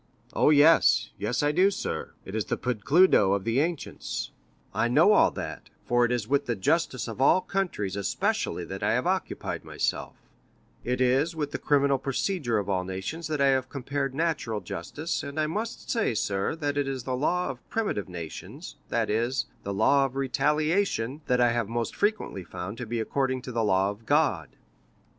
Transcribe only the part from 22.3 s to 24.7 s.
found to be according to the law of God."